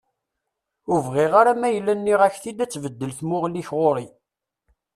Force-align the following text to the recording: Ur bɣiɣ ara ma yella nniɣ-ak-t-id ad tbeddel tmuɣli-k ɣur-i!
Ur 0.91 0.99
bɣiɣ 1.07 1.31
ara 1.41 1.53
ma 1.59 1.69
yella 1.71 1.93
nniɣ-ak-t-id 1.95 2.59
ad 2.63 2.71
tbeddel 2.71 3.11
tmuɣli-k 3.19 3.69
ɣur-i! 3.77 4.07